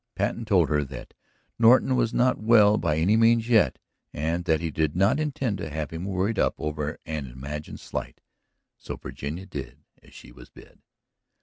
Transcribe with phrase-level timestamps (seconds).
[0.15, 1.13] Patten told her that
[1.59, 3.77] Norton was not well by any means yet
[4.11, 8.19] and that he did not intend to have him worried up over an imagined slight.
[8.79, 10.79] So Virginia did as she was bid.